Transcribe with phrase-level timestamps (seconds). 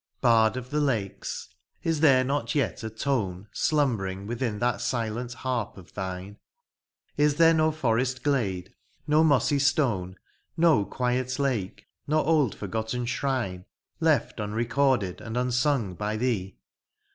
[0.19, 1.47] *Bard of the lakes,
[1.83, 6.37] is there not yet a tone Slumbering within that sQent harp of thine,
[7.17, 8.73] Is there no forest glade,
[9.05, 10.15] no mossy stone.
[10.57, 13.65] No quiet lake, nor old forgotten shrine.
[13.99, 16.57] Left unrecorded and unsung by thee